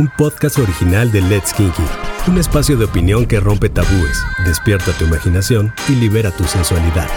[0.00, 1.82] un podcast original de Let's Kinky,
[2.26, 7.08] un espacio de opinión que rompe tabúes, despierta tu imaginación y libera tu sensualidad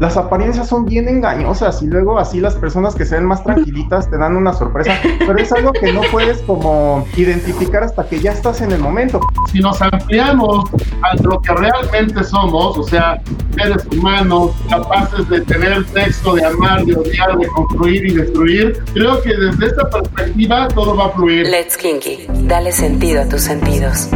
[0.00, 4.10] las apariencias son bien engañosas y luego así las personas que se ven más tranquilitas
[4.10, 8.32] te dan una sorpresa, pero es algo que no puedes como identificar hasta que ya
[8.32, 9.20] estás en el momento.
[9.52, 10.70] Si nos ampliamos
[11.02, 13.20] a lo que realmente somos, o sea,
[13.54, 19.20] seres humanos capaces de tener texto, de amar, de odiar, de construir y destruir, creo
[19.20, 21.46] que desde esta perspectiva todo va a fluir.
[21.46, 24.08] Let's Kinky, dale sentido a tus sentidos.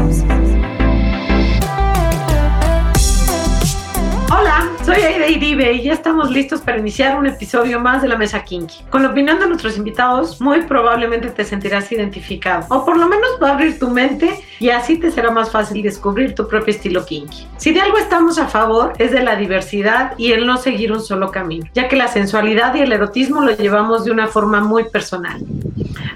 [4.84, 8.45] Soy Aida Iribe y ya estamos listos para iniciar un episodio más de la Mesa
[8.45, 8.84] Kinky.
[8.91, 13.30] Con la opinión de nuestros invitados, muy probablemente te sentirás identificado, o por lo menos
[13.42, 17.06] va a abrir tu mente y así te será más fácil descubrir tu propio estilo
[17.06, 17.47] kinky.
[17.56, 21.01] Si de algo estamos a favor, es de la diversidad y el no seguir un
[21.01, 24.84] solo camino, ya que la sensualidad y el erotismo lo llevamos de una forma muy
[24.91, 25.42] personal.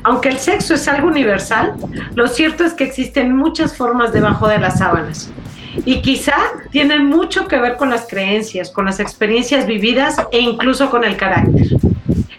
[0.03, 1.73] Aunque el sexo es algo universal,
[2.15, 5.33] lo cierto es que existen muchas formas debajo de las sábanas
[5.85, 6.37] y quizá
[6.71, 11.17] tienen mucho que ver con las creencias, con las experiencias vividas e incluso con el
[11.17, 11.67] carácter.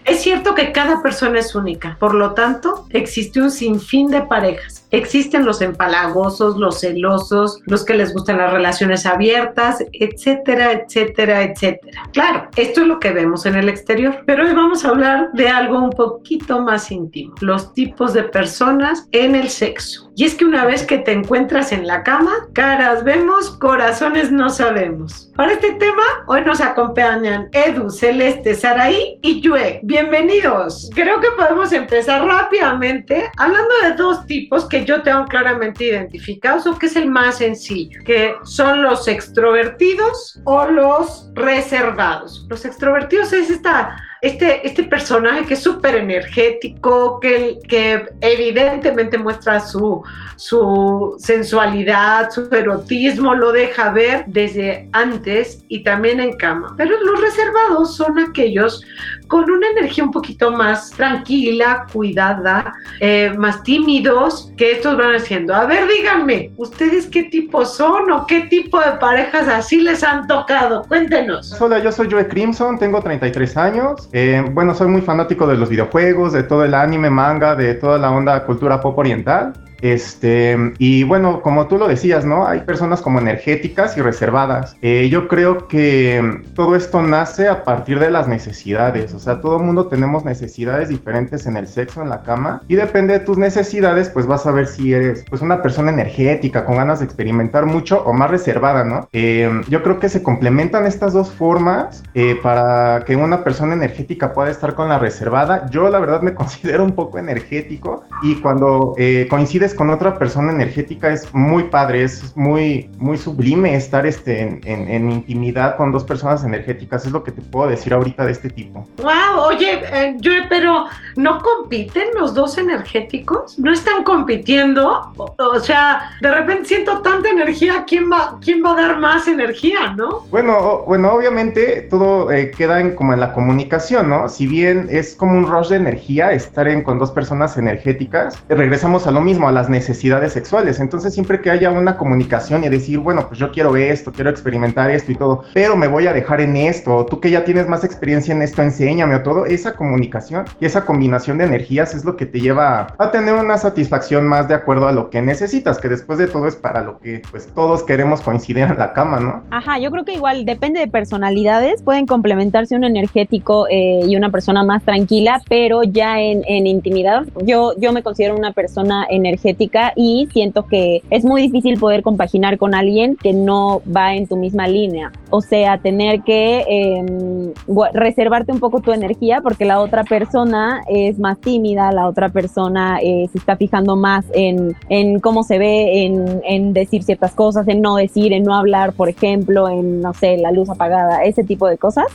[0.04, 4.80] Es cierto que cada persona es única, por lo tanto, existe un sinfín de parejas
[4.92, 12.08] Existen los empalagosos, los celosos, los que les gustan las relaciones abiertas, etcétera, etcétera, etcétera.
[12.12, 15.48] Claro, esto es lo que vemos en el exterior, pero hoy vamos a hablar de
[15.48, 20.09] algo un poquito más íntimo, los tipos de personas en el sexo.
[20.20, 24.50] Y es que una vez que te encuentras en la cama, caras vemos, corazones no
[24.50, 25.32] sabemos.
[25.34, 29.80] Para este tema, hoy nos acompañan Edu, Celeste, Saraí y Yue.
[29.82, 30.90] Bienvenidos.
[30.94, 36.78] Creo que podemos empezar rápidamente hablando de dos tipos que yo tengo claramente identificados o
[36.78, 42.46] que es el más sencillo, que son los extrovertidos o los reservados.
[42.50, 49.60] Los extrovertidos es esta este, este personaje que es súper energético, que, que evidentemente muestra
[49.60, 50.02] su,
[50.36, 56.74] su sensualidad, su erotismo, lo deja ver desde antes y también en cama.
[56.76, 58.84] Pero los reservados son aquellos
[59.30, 65.54] con una energía un poquito más tranquila, cuidada, eh, más tímidos, que estos van haciendo.
[65.54, 70.26] A ver, díganme, ¿ustedes qué tipo son o qué tipo de parejas así les han
[70.26, 70.82] tocado?
[70.88, 71.56] Cuéntenos.
[71.60, 74.08] Hola, yo soy Joe Crimson, tengo 33 años.
[74.12, 77.98] Eh, bueno, soy muy fanático de los videojuegos, de todo el anime, manga, de toda
[77.98, 79.52] la onda cultura pop oriental.
[79.82, 82.46] Este, y bueno, como tú lo decías, ¿no?
[82.46, 84.76] Hay personas como energéticas y reservadas.
[84.82, 89.14] Eh, yo creo que todo esto nace a partir de las necesidades.
[89.14, 92.62] O sea, todo el mundo tenemos necesidades diferentes en el sexo, en la cama.
[92.68, 96.64] Y depende de tus necesidades, pues vas a ver si eres pues una persona energética,
[96.64, 99.08] con ganas de experimentar mucho o más reservada, ¿no?
[99.12, 104.32] Eh, yo creo que se complementan estas dos formas eh, para que una persona energética
[104.32, 105.68] pueda estar con la reservada.
[105.70, 108.94] Yo la verdad me considero un poco energético y cuando
[109.28, 115.10] coincides con otra persona energética es muy padre, es muy, muy sublime estar este, en,
[115.10, 118.86] intimidad con dos personas energéticas, es lo que te puedo decir ahorita de este tipo.
[118.98, 120.86] Wow, oye, eh, yo, pero
[121.16, 123.58] ¿no compiten los dos energéticos?
[123.58, 125.12] ¿No están compitiendo?
[125.16, 129.94] O, sea, de repente siento tanta energía, ¿quién va, quién va a dar más energía,
[129.96, 130.26] no?
[130.30, 134.28] Bueno, bueno, obviamente todo eh, queda en, como en la comunicación, ¿no?
[134.28, 139.06] Si bien es como un rush de energía estar en, con dos personas energéticas, regresamos
[139.06, 140.80] a lo mismo, a la necesidades sexuales.
[140.80, 144.90] Entonces, siempre que haya una comunicación y decir, bueno, pues yo quiero esto, quiero experimentar
[144.90, 147.84] esto y todo, pero me voy a dejar en esto, tú que ya tienes más
[147.84, 152.16] experiencia en esto, enséñame o todo, esa comunicación y esa combinación de energías es lo
[152.16, 155.88] que te lleva a tener una satisfacción más de acuerdo a lo que necesitas, que
[155.88, 159.42] después de todo es para lo que pues todos queremos coincidir en la cama, ¿no?
[159.50, 164.30] Ajá, yo creo que igual depende de personalidades, pueden complementarse un energético eh, y una
[164.30, 169.49] persona más tranquila, pero ya en, en intimidad, yo, yo me considero una persona energética
[169.96, 174.36] y siento que es muy difícil poder compaginar con alguien que no va en tu
[174.36, 175.12] misma línea.
[175.30, 177.52] O sea, tener que em,
[177.92, 182.98] reservarte un poco tu energía porque la otra persona es más tímida, la otra persona
[183.02, 187.66] eh, se está fijando más en, en cómo se ve, en, en, decir ciertas cosas,
[187.68, 191.44] en no decir, en no hablar, por ejemplo, en, no sé, la luz apagada, ese
[191.44, 192.06] tipo de cosas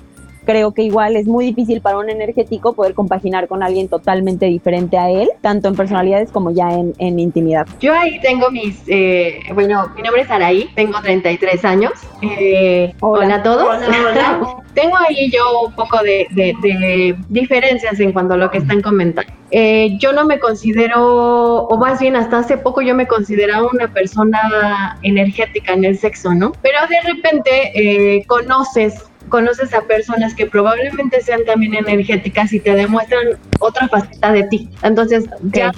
[0.45, 4.97] creo que igual es muy difícil para un energético poder compaginar con alguien totalmente diferente
[4.97, 7.68] a él, tanto en personalidades como ya en, en intimidad.
[7.80, 11.92] Yo ahí tengo mis, eh, bueno, mi nombre es Araí, tengo 33 años.
[12.21, 13.36] Eh, hola.
[13.36, 13.68] a todos.
[14.74, 19.31] tengo ahí yo un poco de, de, diferencias en cuanto a lo que están comentando.
[19.51, 23.88] Eh, yo no me considero, o más bien hasta hace poco yo me consideraba una
[23.88, 26.51] persona energética en el sexo, ¿no?
[26.62, 33.27] Pero de repente conoces conoces a personas que probablemente sean también energéticas y te demuestran
[33.60, 34.69] otra faceta de ti.
[34.84, 35.72] Entonces, ya,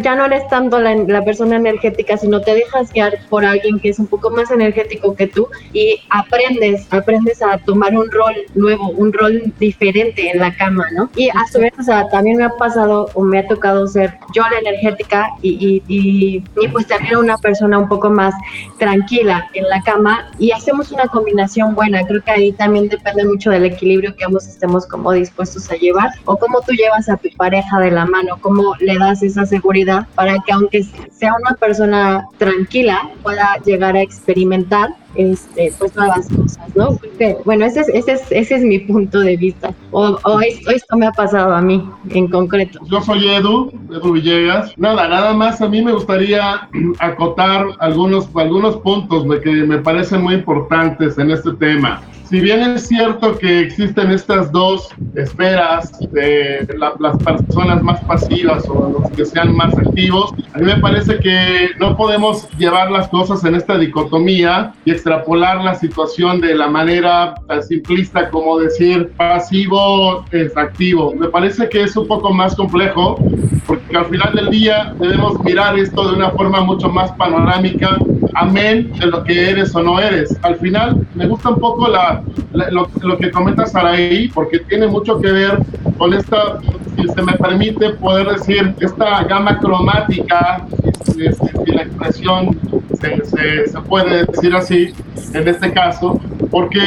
[0.00, 3.88] ya no eres tanto la, la, persona energética, sino te dejas guiar por alguien que
[3.90, 8.90] es un poco más energético que tú y aprendes, aprendes a tomar un rol nuevo,
[8.90, 11.10] un rol diferente en la cama, ¿no?
[11.16, 14.18] Y a su vez, o sea, también me ha pasado o me ha tocado ser
[14.34, 18.34] yo la energética y, y, y, pues también una persona un poco más
[18.78, 22.04] tranquila en la cama y hacemos una combinación buena.
[22.06, 26.10] Creo que ahí también depende mucho del equilibrio que ambos estemos como dispuestos a llevar
[26.24, 30.06] o cómo tú llevas a tu pareja de la mano, cómo le das esa seguridad
[30.14, 36.76] para que aunque sea una persona tranquila pueda llegar a experimentar este, pues nuevas cosas,
[36.76, 36.98] ¿no?
[37.44, 40.96] bueno, ese es, ese, es, ese es mi punto de vista, o, o esto, esto,
[40.96, 42.80] me ha pasado a mí en concreto.
[42.90, 44.76] Yo soy Edu, Edu Villegas.
[44.76, 46.68] Nada, nada más a mí me gustaría
[46.98, 52.02] acotar algunos, algunos puntos que me parecen muy importantes en este tema
[52.34, 56.66] si bien es cierto que existen estas dos esferas de
[56.98, 61.70] las personas más pasivas o los que sean más activos, a mí me parece que
[61.78, 67.34] no podemos llevar las cosas en esta dicotomía y extrapolar la situación de la manera
[67.46, 71.14] tan simplista como decir pasivo es activo.
[71.14, 73.18] Me parece que es un poco más complejo
[73.66, 77.98] porque al final del día debemos mirar esto de una forma mucho más panorámica
[78.34, 80.36] amén de lo que eres o no eres.
[80.42, 82.22] Al final me gusta un poco la,
[82.52, 85.58] lo, lo, que comenta Saraí, porque tiene mucho que ver
[85.98, 86.60] con esta,
[86.96, 90.66] si se me permite poder decir, esta gama cromática,
[91.04, 91.12] si,
[91.64, 92.58] si la expresión
[93.00, 94.92] se, se puede decir así
[95.32, 96.20] en este caso,
[96.50, 96.80] porque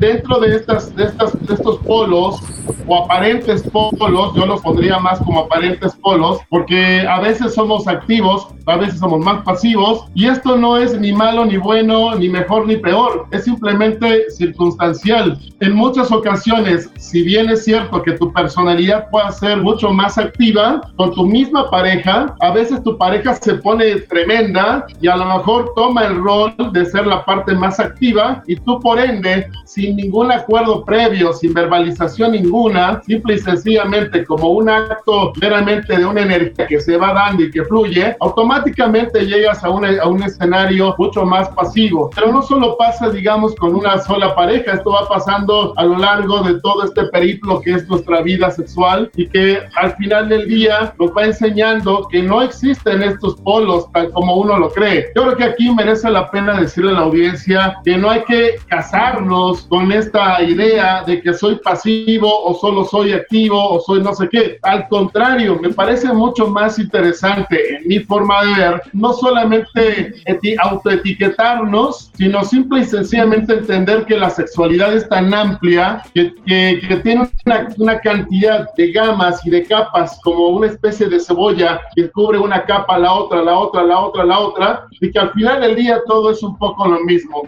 [0.00, 2.40] dentro de, estas, de, estas, de estos polos
[2.86, 8.48] o aparentes polos, yo los pondría más como aparentes polos, porque a veces somos activos,
[8.66, 12.66] a veces somos más pasivos, y esto no es ni malo, ni bueno, ni mejor,
[12.66, 15.38] ni peor, es simplemente circunstancial.
[15.60, 20.80] En muchas ocasiones, si bien es cierto que tu personalidad pueda ser mucho más activa,
[20.96, 25.72] con tu misma pareja, a veces tu pareja se pone tremenda y a lo mejor
[25.76, 29.50] toma el rol de ser la parte más activa y tú por ende,
[29.90, 36.04] sin ningún acuerdo previo, sin verbalización ninguna, simple y sencillamente como un acto meramente de
[36.04, 40.22] una energía que se va dando y que fluye, automáticamente llegas a un, a un
[40.22, 42.08] escenario mucho más pasivo.
[42.14, 46.40] Pero no solo pasa, digamos, con una sola pareja, esto va pasando a lo largo
[46.42, 50.94] de todo este periplo que es nuestra vida sexual y que al final del día
[51.00, 55.06] nos va enseñando que no existen estos polos tal como uno lo cree.
[55.16, 58.54] Yo creo que aquí merece la pena decirle a la audiencia que no hay que
[58.68, 64.14] casarnos con esta idea de que soy pasivo o solo soy activo o soy no
[64.14, 64.58] sé qué.
[64.62, 70.14] Al contrario, me parece mucho más interesante en mi forma de ver, no solamente
[70.62, 76.96] autoetiquetarnos, sino simple y sencillamente entender que la sexualidad es tan amplia que, que, que
[76.98, 82.10] tiene una, una, cantidad de gamas y de capas como una especie de cebolla que
[82.10, 85.60] cubre una capa, la otra, la otra, la otra, la otra, y que al final
[85.60, 87.42] del día todo es un poco lo mismo.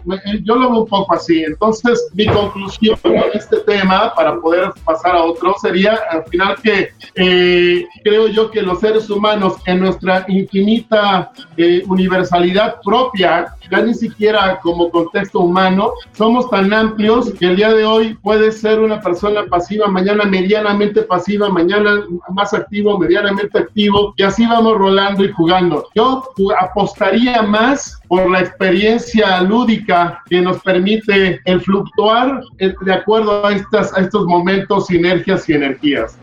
[0.44, 1.42] Yo lo veo un poco así.
[1.42, 6.90] Entonces, mi conclusión en este tema, para poder pasar a otro, sería al final que
[7.14, 13.94] eh, creo yo que los seres humanos en nuestra infinita eh, universalidad propia, ya ni
[13.94, 19.00] siquiera como contexto humano, somos tan amplios que el día de hoy puede ser una
[19.00, 25.32] persona pasiva, mañana medianamente pasiva, mañana más activo, medianamente activo, y así vamos rolando y
[25.32, 25.86] jugando.
[25.94, 26.22] Yo
[26.60, 33.96] apostaría más por la experiencia lúdica que nos permite el fluctuar de acuerdo a, estas,
[33.96, 36.18] a estos momentos, sinergias y energías.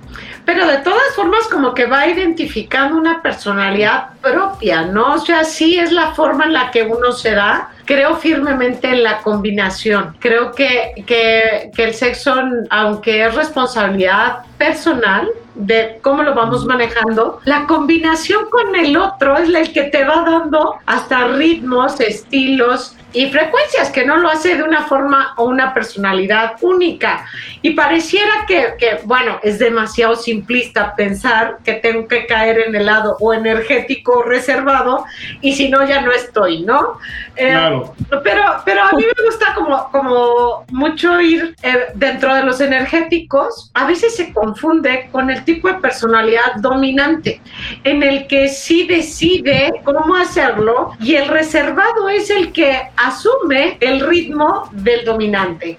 [0.45, 5.13] Pero de todas formas como que va identificando una personalidad propia, ¿no?
[5.13, 7.69] O sea, sí es la forma en la que uno se da.
[7.85, 10.15] Creo firmemente en la combinación.
[10.19, 12.35] Creo que, que, que el sexo,
[12.69, 15.27] aunque es responsabilidad personal,
[15.59, 20.23] de cómo lo vamos manejando, la combinación con el otro es el que te va
[20.23, 25.73] dando hasta ritmos, estilos y frecuencias, que no lo hace de una forma o una
[25.73, 27.25] personalidad única.
[27.61, 32.85] Y pareciera que, que, bueno, es demasiado simplista pensar que tengo que caer en el
[32.85, 35.05] lado o energético reservado
[35.41, 36.99] y si no, ya no estoy, ¿no?
[37.35, 37.93] Eh, claro.
[38.23, 43.71] Pero, pero a mí me gusta como, como mucho ir eh, dentro de los energéticos,
[43.73, 47.41] a veces se confunde con el tipo de personalidad dominante,
[47.83, 54.01] en el que sí decide cómo hacerlo y el reservado es el que asume el
[54.01, 55.77] ritmo del dominante.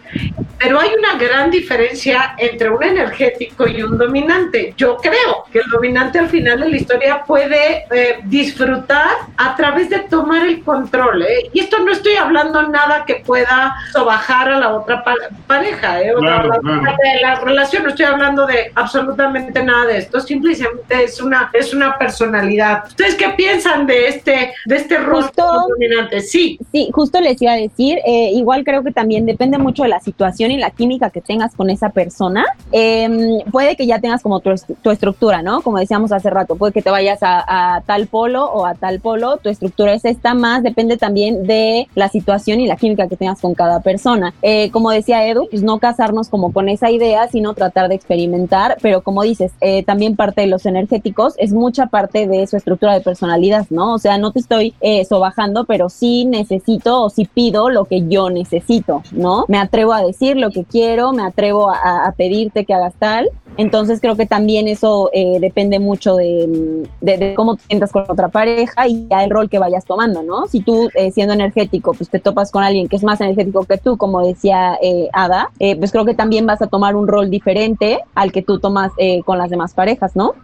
[0.58, 4.74] Pero hay una gran diferencia entre un energético y un dominante.
[4.76, 9.88] Yo creo que el dominante al final de la historia puede eh, disfrutar a través
[9.88, 11.22] de tomar el control.
[11.22, 11.50] ¿eh?
[11.54, 15.02] Y esto no estoy hablando nada que pueda sobajar a la otra
[15.46, 16.12] pareja, ¿eh?
[16.14, 20.20] de la relación, no estoy hablando de absolutamente nada de esto.
[20.20, 22.84] Simplemente es una, es una personalidad.
[22.86, 26.20] ¿Ustedes qué piensan de este, de este rol dominante?
[26.20, 26.58] Sí.
[26.70, 30.00] Sí, justo les iba a decir, eh, igual creo que también depende mucho de la
[30.00, 34.40] situación y la química que tengas con esa persona, em, puede que ya tengas como
[34.40, 34.50] tu,
[34.90, 35.62] estructura, ¿no?
[35.62, 39.38] Como decíamos hace rato, puede que te vayas a, tal polo o a tal polo,
[39.38, 43.40] tu estructura es esta, más depende también de la situación y la química que tengas
[43.40, 44.34] con cada persona.
[44.42, 48.76] Eh, como decía Edu, pues no casarnos como con esa idea, sino tratar de experimentar,
[48.82, 52.94] pero como dices, eh, también parte de los energéticos es mucha parte de su estructura
[52.94, 53.94] de personalidad, ¿no?
[53.94, 54.74] O sea, no te estoy
[55.08, 59.44] sobajando, pero sí necesito o sí pido lo que yo necesito, ¿no?
[59.48, 63.30] Me atrevo a decir lo que quiero, me atrevo a, pedirte que hagas tal.
[63.56, 66.88] Entonces creo que también eso eh, depende mucho de,
[67.34, 70.46] cómo te sientas con otra pareja y ya el rol que vayas tomando, ¿no?
[70.46, 73.76] Si tú eh, siendo energético, pues te topas con alguien que es más energético que
[73.76, 78.00] tú, como decía eh, Ada, pues creo que también vas a tomar un rol diferente
[78.14, 78.92] al que tú tomas
[79.24, 80.34] con las demás parejas, ¿no?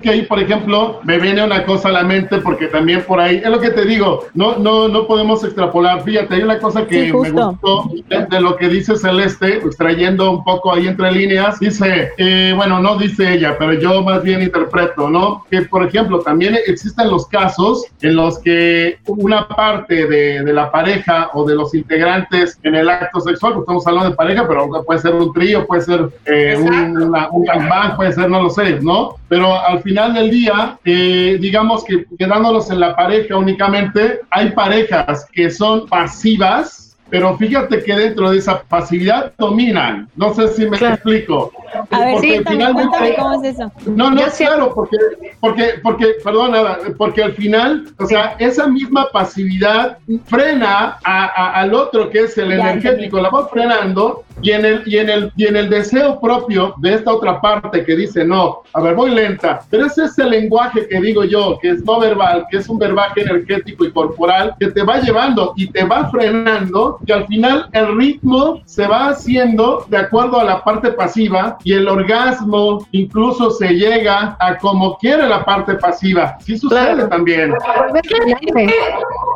[0.00, 3.36] Que ahí, por ejemplo, me viene una cosa a la mente porque también por ahí,
[3.36, 5.95] es lo que te digo, no, no, no podemos extrapolar.
[6.00, 10.72] Fíjate, hay una cosa que me gustó de, lo que dice Celeste, extrayendo un poco
[10.72, 15.44] ahí entre líneas, dice, eh, bueno, no dice ella, pero yo más bien interpreto, ¿no?
[15.50, 20.70] Que, por ejemplo, también existen los casos en los que una parte de, de la
[20.70, 24.68] pareja o de los integrantes en el acto sexual, pues estamos hablando de pareja, pero
[24.84, 28.78] puede ser un trío, puede ser eh, un, un gangbang, puede ser, no lo sé,
[28.80, 29.16] ¿no?
[29.28, 35.26] Pero al final del día, eh, digamos que quedándonos en la pareja únicamente, hay parejas
[35.32, 40.08] que son pasivas, pero fíjate que dentro de esa pasividad dominan.
[40.16, 41.52] No sé si me explico.
[41.90, 43.72] A ver, sí, finalmente, ¿cómo es eso?
[43.86, 44.96] No, no, claro, porque,
[45.40, 51.74] porque, porque, perdón, nada, porque al final, o sea, esa misma pasividad frena a, al
[51.74, 55.46] otro que es el energético, la va frenando y en, el, y, en el, y
[55.46, 59.60] en el deseo propio de esta otra parte que dice, no, a ver, voy lenta,
[59.70, 62.78] pero ese es el lenguaje que digo yo, que es no verbal, que es un
[62.78, 67.68] verbaje energético y corporal, que te va llevando y te va frenando, que al final
[67.72, 73.50] el ritmo se va haciendo de acuerdo a la parte pasiva y el orgasmo incluso
[73.50, 76.36] se llega a como quiere la parte pasiva.
[76.40, 77.52] Sí sucede también.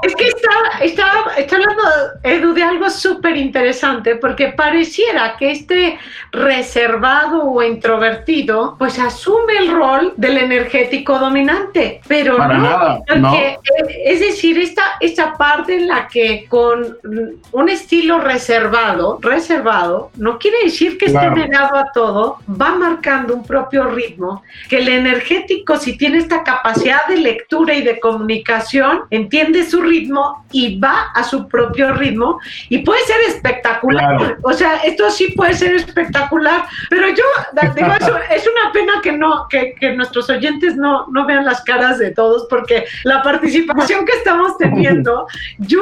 [0.03, 0.51] Es que, está,
[0.83, 1.83] está, está hablando,
[2.23, 5.99] Edu, de algo súper interesante, porque pareciera que este
[6.33, 13.03] reservado o introvertido pues asume el rol del energético dominante, pero no,
[14.05, 16.99] es decir, esta, esta parte en la que con
[17.53, 23.45] un estilo reservado, reservado, no quiere decir que esté negado a todo, va marcando un
[23.45, 29.65] propio ritmo, que el energético si tiene esta capacidad de lectura y de comunicación, entiende
[29.65, 32.39] su ritmo y va a su propio ritmo
[32.69, 34.39] y puede ser espectacular.
[34.43, 37.25] O sea, esto sí puede ser espectacular, pero yo
[37.75, 41.63] digo, eso, es una pena que no, que, que, nuestros oyentes no, no vean las
[41.63, 45.27] caras de todos, porque la participación que estamos teniendo,
[45.59, 45.81] yo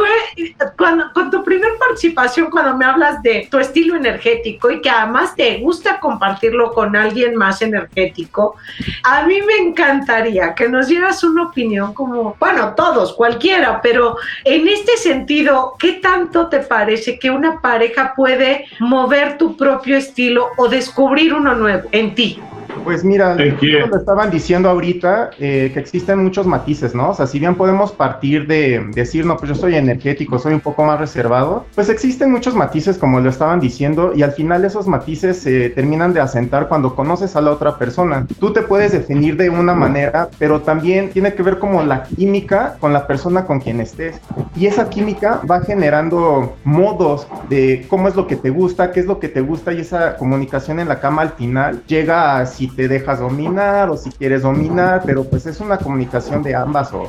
[0.76, 5.58] cuando, tu primer participación, cuando me hablas de tu estilo energético y que además te
[5.58, 8.56] gusta compartirlo con alguien más energético,
[9.02, 14.68] a mí me encantaría que nos dieras una opinión como, bueno, todos, cualquiera, pero en
[14.68, 20.68] este sentido, ¿qué tanto te parece que una pareja puede mover tu propio estilo o
[20.68, 22.40] descubrir uno nuevo en ti?
[22.88, 27.10] Pues mira, lo estaban diciendo ahorita, eh, que existen muchos matices, ¿no?
[27.10, 30.60] O sea, si bien podemos partir de decir, no, pues yo soy energético, soy un
[30.60, 34.86] poco más reservado, pues existen muchos matices, como lo estaban diciendo, y al final esos
[34.86, 38.26] matices se terminan de asentar cuando conoces a la otra persona.
[38.40, 42.76] Tú te puedes definir de una manera, pero también tiene que ver como la química
[42.80, 44.18] con la persona con quien estés.
[44.56, 49.06] Y esa química va generando modos de cómo es lo que te gusta, qué es
[49.06, 52.68] lo que te gusta, y esa comunicación en la cama al final llega a si
[52.78, 57.08] te dejas dominar o si quieres dominar, pero pues es una comunicación de ambas o,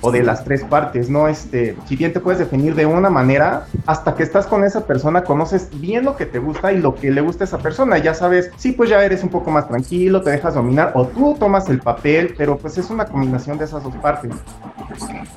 [0.00, 1.28] o de las tres partes, ¿no?
[1.28, 5.22] Este, si bien te puedes definir de una manera, hasta que estás con esa persona
[5.22, 8.14] conoces bien lo que te gusta y lo que le gusta a esa persona, ya
[8.14, 11.68] sabes, sí, pues ya eres un poco más tranquilo, te dejas dominar o tú tomas
[11.68, 14.32] el papel, pero pues es una combinación de esas dos partes.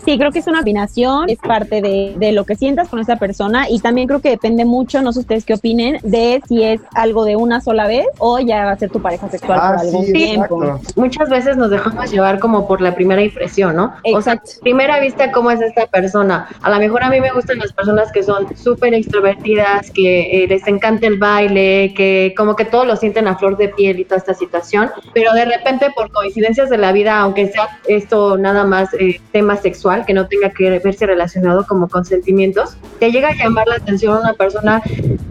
[0.06, 3.18] Sí, creo que es una combinación, es parte de, de, lo que sientas con esa
[3.18, 6.80] persona y también creo que depende mucho, no sé ustedes qué opinen, de si es
[6.96, 9.82] algo de una sola vez o ya va a ser tu pareja sexual por ah,
[9.82, 10.80] algún tiempo.
[10.96, 13.94] Muchas veces nos dejamos llevar como por la primera impresión, ¿no?
[14.04, 14.18] Exacto.
[14.18, 16.48] O sea, primera vista, ¿cómo es esta persona?
[16.62, 20.48] A lo mejor a mí me gustan las personas que son súper extrovertidas, que eh,
[20.48, 24.06] les encanta el baile, que como que todos lo sienten a flor de piel y
[24.06, 28.64] toda esta situación, pero de repente por coincidencias de la vida, aunque sea esto nada
[28.66, 33.30] más eh, tema sexual, que no tenga que verse relacionado como con sentimientos, te llega
[33.30, 34.82] a llamar la atención una persona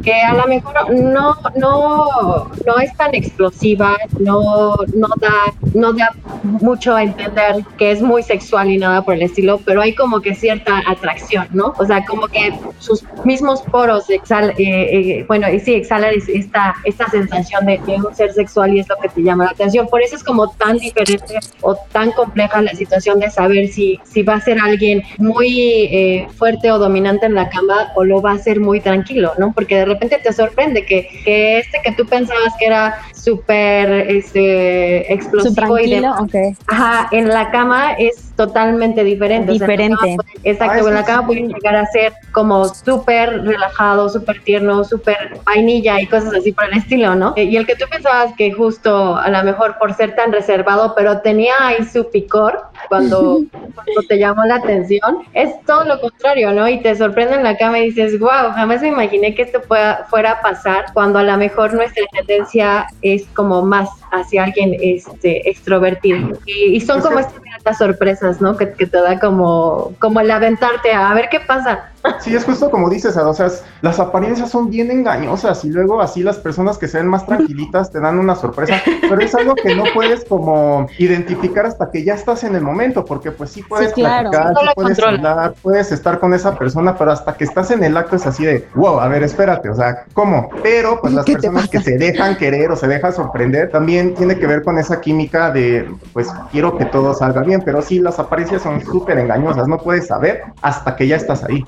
[0.02, 5.32] que a lo mejor no, no, no es tan explosiva, no, no, da,
[5.74, 6.10] no da
[6.42, 10.20] mucho a entender que es muy sexual y nada por el estilo, pero hay como
[10.20, 11.74] que cierta atracción, ¿no?
[11.78, 16.74] O sea, como que sus mismos poros exhalan, eh, eh, bueno, y sí, exhalan esta,
[16.84, 19.86] esta sensación de, de un ser sexual y es lo que te llama la atención.
[19.88, 24.22] Por eso es como tan diferente o tan compleja la situación de saber si, si
[24.22, 28.32] va a ser alguien muy eh, fuerte o dominante en la cama o lo va
[28.32, 29.52] a ser muy tranquilo, ¿no?
[29.52, 35.12] Porque de repente te sorprende que, que este que tú pensabas que era súper este,
[35.12, 39.52] explosivo y de, ajá, en la cama es totalmente diferente.
[39.52, 40.16] Diferente.
[40.42, 46.00] exacto, en la cama puede llegar a ser como súper relajado, súper tierno, súper vainilla
[46.00, 47.34] y cosas así por el estilo, ¿no?
[47.36, 51.20] Y el que tú pensabas que justo a lo mejor por ser tan reservado, pero
[51.20, 56.68] tenía ahí su picor cuando, cuando te llamó la atención, es todo lo contrario, ¿no?
[56.68, 60.30] Y te sorprende en la cama y dices, wow, jamás me imaginé que esto fuera
[60.32, 66.38] a pasar cuando a lo mejor nuestra tendencia es como más hacia alguien este, extrovertido.
[66.46, 68.56] Y, son como estas sorpresas, ¿no?
[68.56, 71.91] Que, que, te da como, como el aventarte a, ver qué pasa.
[72.20, 73.48] Sí, es justo como dices, o sea,
[73.80, 77.90] las apariencias son bien engañosas y luego así las personas que se ven más tranquilitas
[77.90, 82.14] te dan una sorpresa, pero es algo que no puedes como identificar hasta que ya
[82.14, 86.56] estás en el momento, porque pues sí puedes platicar, puedes hablar, puedes estar con esa
[86.58, 89.68] persona, pero hasta que estás en el acto es así de, wow, a ver, espérate,
[89.68, 90.48] o sea, ¿cómo?
[90.62, 94.46] Pero pues las personas que se dejan querer o se dejan sorprender también tiene que
[94.46, 98.62] ver con esa química de, pues quiero que todo salga bien, pero sí, las apariencias
[98.62, 101.64] son súper engañosas, no puedes saber hasta que ya estás ahí.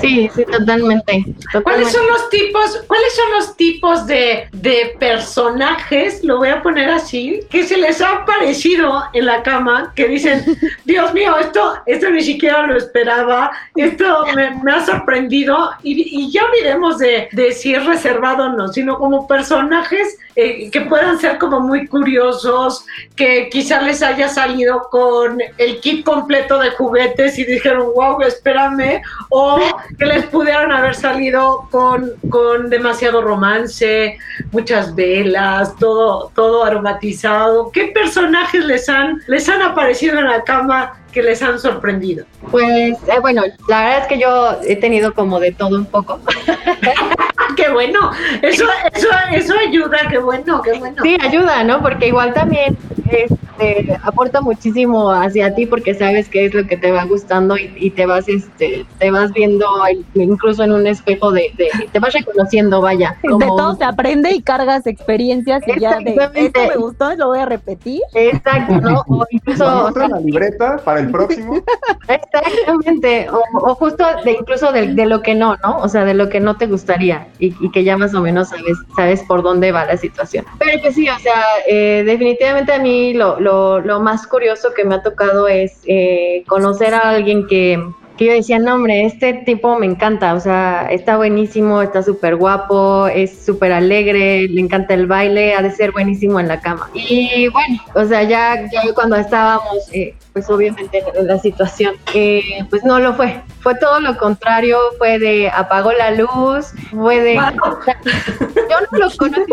[0.00, 1.24] Sí, sí, totalmente,
[1.62, 6.90] ¿Cuáles son los tipos, cuáles son los tipos de, de personajes, lo voy a poner
[6.90, 10.44] así, que se les ha aparecido en la cama, que dicen,
[10.84, 16.98] Dios mío, esto, esto ni siquiera lo esperaba, esto me, ha sorprendido, y, ya olvidemos
[16.98, 21.60] de, de, si es reservado o no, sino como personajes eh, que puedan ser como
[21.60, 22.84] muy curiosos,
[23.16, 29.00] que quizá les haya salido con el kit completo de juguetes y dijeron, wow, espérame,
[29.30, 29.58] o
[29.98, 34.18] que les pudieran haber salido con, con demasiado romance,
[34.52, 37.70] muchas velas, todo, todo aromatizado.
[37.70, 42.26] ¿Qué personajes les han, les han aparecido en la cama que les han sorprendido?
[42.50, 46.20] Pues eh, bueno, la verdad es que yo he tenido como de todo un poco.
[47.66, 48.10] qué bueno,
[48.42, 51.02] eso, eso, eso ayuda, qué bueno, qué bueno.
[51.02, 51.80] Sí, ayuda, ¿no?
[51.82, 52.76] Porque igual también
[53.10, 57.90] este, aporta muchísimo hacia ti porque sabes qué es lo que te va gustando y,
[57.90, 59.66] te vas, este, te vas viendo
[60.14, 61.52] incluso en un espejo de,
[61.90, 63.16] te vas reconociendo, vaya.
[63.22, 67.38] De todo se aprende y cargas experiencias y ya de esto me gustó, lo voy
[67.38, 68.02] a repetir.
[68.14, 69.02] Exacto, ¿no?
[69.08, 71.62] O incluso otra la libreta para el próximo.
[72.08, 75.78] Exactamente, o, justo de incluso de, de, lo que no, ¿no?
[75.78, 78.48] O sea, de lo que no te gustaría y, y, que ya más o menos
[78.48, 80.44] sabes, sabes por dónde va la situación.
[80.58, 82.78] Pero que sí, o sea, eh, definitivamente a
[83.14, 87.82] lo, lo, lo, más curioso que me ha tocado es eh, conocer a alguien que
[88.16, 92.36] que yo decía, no, hombre, este tipo me encanta, o sea, está buenísimo, está súper
[92.36, 96.88] guapo, es súper alegre, le encanta el baile, ha de ser buenísimo en la cama.
[96.94, 102.64] Y bueno, o sea, ya, ya cuando estábamos, eh, pues obviamente en la situación, eh,
[102.70, 107.34] pues no lo fue, fue todo lo contrario, fue de apagó la luz, fue de...
[107.34, 109.52] yo no lo conocí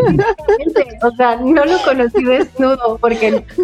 [1.02, 3.44] o sea, no lo conocí desnudo, porque.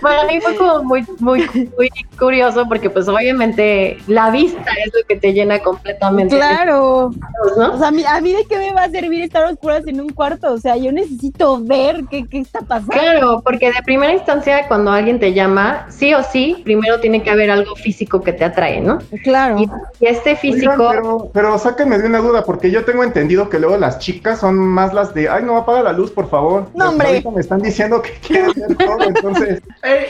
[0.00, 5.06] Para mí fue como muy, muy, muy curioso porque pues obviamente la vista es lo
[5.06, 6.36] que te llena completamente.
[6.36, 7.10] Claro.
[7.44, 10.52] O sea, a mí, de qué me va a servir estar oscuras en un cuarto.
[10.52, 12.92] O sea, yo necesito ver qué, qué está pasando.
[12.92, 17.30] Claro, porque de primera instancia cuando alguien te llama, sí o sí, primero tiene que
[17.30, 18.98] haber algo físico que te atrae, ¿no?
[19.22, 19.58] Claro.
[19.58, 19.68] Y,
[20.00, 20.88] este físico...
[20.90, 24.56] pero, pero sáquenme de una duda porque yo tengo entendido que luego las chicas son
[24.56, 26.66] más las de, ay, no, apaga la luz, por favor.
[26.74, 27.22] No, hombre.
[27.34, 29.62] Me están diciendo que quieren ver todo, entonces...
[29.88, 30.08] Eh,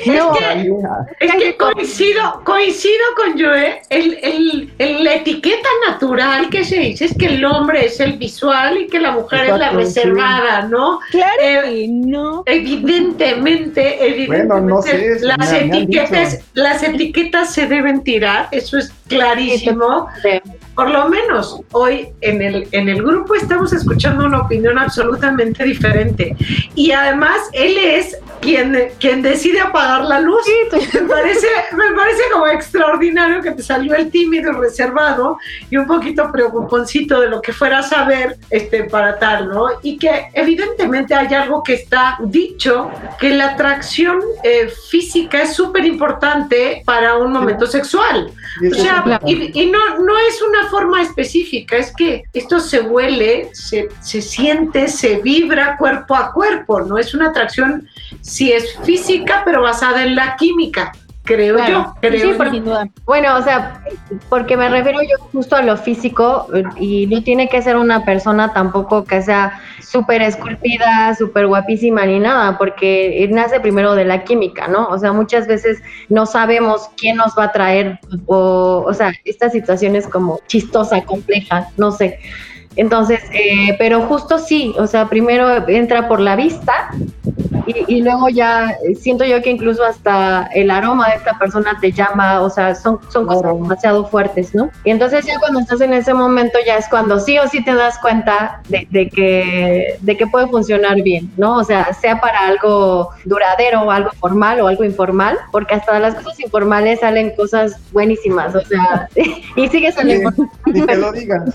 [1.20, 3.80] es, que, coincido, coincido con Joe.
[3.90, 4.18] El,
[4.78, 8.86] el, la etiqueta natural que se dice es que el hombre es el visual y
[8.86, 11.00] que la mujer es la reservada, ¿no?
[11.10, 12.42] Claro eh, no.
[12.46, 20.08] Evidentemente, evidentemente las, etiquetas, las etiquetas se deben tirar, eso es clarísimo.
[20.74, 26.36] Por lo menos hoy en el, en el grupo estamos escuchando una opinión absolutamente diferente.
[26.74, 30.42] Y además él es quien, quien decide apagar la luz.
[30.72, 35.38] me, parece, me parece como extraordinario que te salió el tímido, reservado
[35.70, 39.66] y un poquito preocuponcito de lo que fuera a saber este, para tal, ¿no?
[39.82, 45.84] Y que evidentemente hay algo que está dicho, que la atracción eh, física es súper
[45.84, 48.30] importante para un momento sexual.
[48.70, 53.50] O sea, y, y no, no es una forma específica, es que esto se huele,
[53.52, 57.88] se, se siente, se vibra cuerpo a cuerpo, no es una atracción
[58.20, 60.92] si es física, pero basada en la química
[61.28, 61.94] creo yo.
[62.00, 62.32] sí,
[63.04, 63.82] Bueno, o sea,
[64.30, 66.48] porque me refiero yo justo a lo físico
[66.80, 72.18] y no tiene que ser una persona tampoco que sea súper esculpida, súper guapísima ni
[72.18, 74.86] nada, porque nace primero de la química, ¿no?
[74.88, 79.50] O sea, muchas veces no sabemos quién nos va a traer o, o sea, esta
[79.50, 82.18] situación es como chistosa, compleja, no sé.
[82.76, 86.90] Entonces, eh, pero justo sí, o sea, primero entra por la vista
[87.86, 92.40] y, luego ya siento yo que incluso hasta el aroma de esta persona te llama,
[92.40, 94.70] o sea, son, son cosas demasiado fuertes, ¿no?
[94.84, 97.74] Y entonces ya cuando estás en ese momento ya es cuando sí o sí te
[97.74, 101.56] das cuenta de, que, de que puede funcionar bien, ¿no?
[101.56, 106.00] O sea, sea para algo duradero o algo formal o algo informal, porque hasta de
[106.00, 109.08] las cosas informales salen cosas buenísimas, o sea,
[109.56, 110.32] y sigue saliendo.
[110.66, 111.52] Ni que lo digan.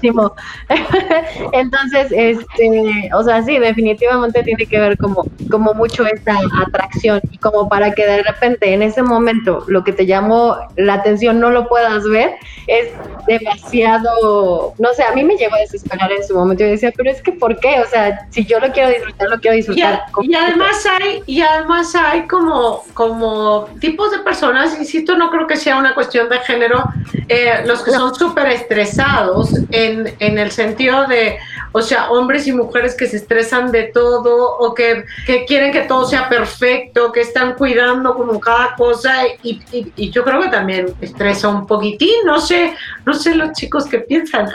[1.53, 7.37] Entonces, este, o sea, sí, definitivamente tiene que ver como, como mucho esta atracción y
[7.37, 11.49] como para que de repente en ese momento lo que te llamó la atención no
[11.49, 12.35] lo puedas ver,
[12.67, 12.89] es
[13.27, 16.63] demasiado, no sé, a mí me llegó a desesperar en su momento.
[16.63, 17.79] Yo decía, pero es que ¿por qué?
[17.81, 20.03] O sea, si yo lo quiero disfrutar, lo quiero disfrutar.
[20.21, 25.57] Y, además hay, y además hay como, como tipos de personas, insisto, no creo que
[25.57, 26.83] sea una cuestión de género,
[27.27, 31.37] eh, los que son súper estresados en, en el sentido de,
[31.73, 35.81] o sea, hombres y mujeres que se estresan de todo o que, que quieren que
[35.81, 40.93] todo sea perfecto, que están cuidando como cada cosa y, y, yo creo que también
[41.01, 42.73] estresa un poquitín, no sé,
[43.05, 44.47] no sé los chicos que piensan.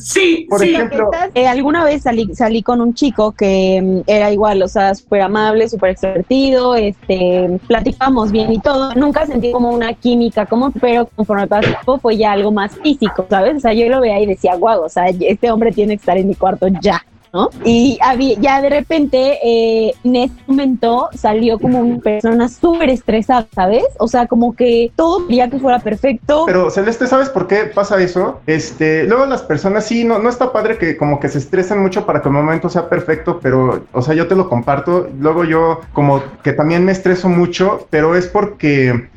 [0.00, 4.62] sí, Por ejemplo, eh, alguna vez salí, salí con un chico que mm, era igual,
[4.62, 9.92] o sea, súper amable, súper extrovertido, este, platicamos bien y todo, nunca sentí como una
[9.94, 13.56] química, como, pero conforme pasó fue ya algo más físico, ¿sabes?
[13.56, 16.18] O sea, yo lo veía y decía, guau, o sea, este hombre tiene que estar
[16.18, 17.02] en mi cuarto ya.
[17.32, 17.50] ¿no?
[17.64, 23.46] Y había, ya de repente, eh, en ese momento salió como una persona súper estresada,
[23.54, 23.84] ¿sabes?
[23.98, 26.44] O sea, como que todo quería que fuera perfecto.
[26.46, 28.40] Pero Celeste, ¿sabes por qué pasa eso?
[28.46, 32.06] Este, luego las personas sí, no, no está padre que como que se estresen mucho
[32.06, 35.08] para que el momento sea perfecto, pero, o sea, yo te lo comparto.
[35.18, 39.08] Luego yo como que también me estreso mucho, pero es porque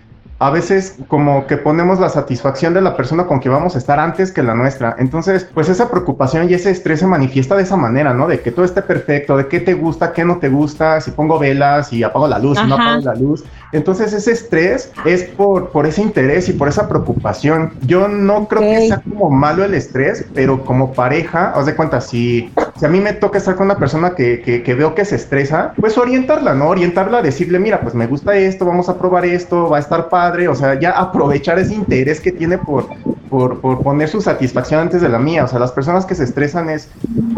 [0.41, 3.99] a veces como que ponemos la satisfacción de la persona con que vamos a estar
[3.99, 4.95] antes que la nuestra.
[4.97, 8.27] Entonces, pues esa preocupación y ese estrés se manifiesta de esa manera, ¿no?
[8.27, 11.38] De que todo esté perfecto, de qué te gusta, qué no te gusta, si pongo
[11.38, 13.43] velas y apago la luz, si no apago la luz.
[13.71, 17.73] Entonces, ese estrés es por, por ese interés y por esa preocupación.
[17.82, 22.01] Yo no creo que sea como malo el estrés, pero como pareja, os de cuenta,
[22.01, 22.51] si,
[22.82, 25.15] si a mí me toca estar con una persona que, que, que veo que se
[25.15, 26.67] estresa, pues orientarla, ¿no?
[26.70, 30.10] Orientarla a decirle, mira, pues me gusta esto, vamos a probar esto, va a estar
[30.10, 32.88] padre o sea, ya aprovechar ese interés que tiene por,
[33.30, 36.72] por, poner su satisfacción antes de la mía, o sea, las personas que se estresan
[36.72, 36.89] es,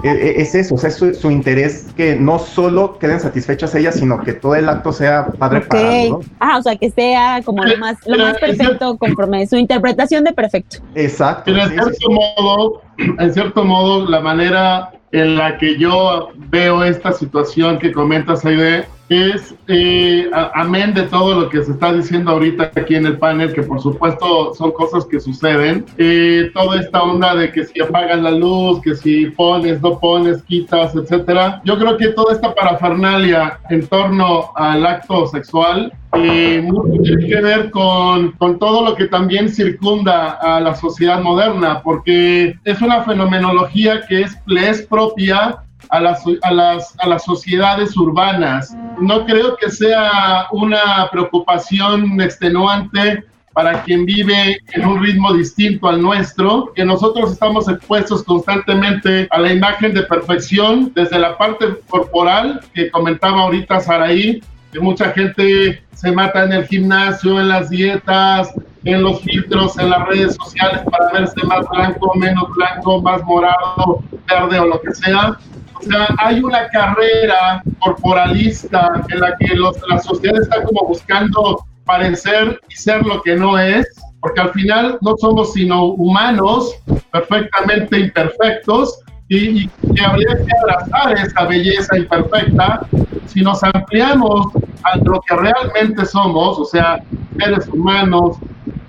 [0.03, 3.95] e, e, es, eso, o sea, es su, interés que no solo queden satisfechas ellas,
[3.95, 6.21] sino que todo el acto sea padre para ¿no?
[6.39, 10.31] Ah, o sea, que sea como lo más, lo más perfecto conforme su interpretación de
[10.31, 10.77] perfecto.
[10.95, 11.51] Exacto.
[11.51, 17.77] en cierto modo, en cierto modo, la manera en la que yo veo esta situación
[17.79, 22.95] que comentas, Aide, es, eh, amén de todo lo que se está diciendo ahorita aquí
[22.95, 27.51] en el panel, que por supuesto son cosas que suceden, eh, toda esta onda de
[27.51, 31.61] que si apagas la luz, que si pones, no pones, quitas, etcétera.
[31.65, 36.67] Yo creo que toda esta parafernalia en torno al acto sexual eh,
[37.03, 42.55] tiene que ver con, con, todo lo que también circunda a la sociedad moderna, porque
[42.63, 48.75] es una fenomenología que es, es propia a las, a, las, a las sociedades urbanas.
[48.99, 56.01] No creo que sea una preocupación extenuante para quien vive en un ritmo distinto al
[56.01, 62.61] nuestro, que nosotros estamos expuestos constantemente a la imagen de perfección desde la parte corporal
[62.73, 64.41] que comentaba ahorita Saraí,
[64.79, 70.07] mucha gente se mata en el gimnasio, en las dietas, en los filtros, en las
[70.07, 75.37] redes sociales para verse más blanco, menos blanco, más morado, verde o lo que sea.
[75.83, 79.53] O sea, hay una carrera corporalista en la que
[79.89, 83.85] la sociedad está como buscando parecer y ser lo que no es,
[84.21, 86.73] porque al final no somos sino humanos
[87.11, 92.87] perfectamente imperfectos y, que habría que abrazar esa belleza imperfecta
[93.27, 94.47] si nos ampliamos
[94.83, 97.03] a lo que realmente somos, o sea,
[97.37, 98.37] seres humanos